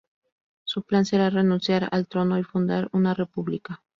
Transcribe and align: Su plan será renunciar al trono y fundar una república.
Su 0.63 0.81
plan 0.81 1.05
será 1.05 1.29
renunciar 1.29 1.87
al 1.91 2.07
trono 2.07 2.39
y 2.39 2.43
fundar 2.43 2.89
una 2.91 3.13
república. 3.13 3.83